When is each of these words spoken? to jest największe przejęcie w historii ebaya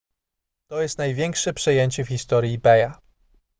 to 0.69 0.81
jest 0.81 0.97
największe 0.97 1.53
przejęcie 1.53 2.05
w 2.05 2.07
historii 2.07 2.55
ebaya 2.55 2.91